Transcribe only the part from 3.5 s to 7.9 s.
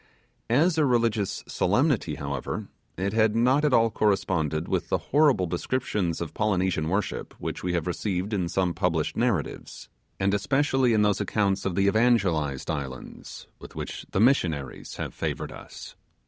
at all corresponded with the horrible descriptions of Polynesian worship which we have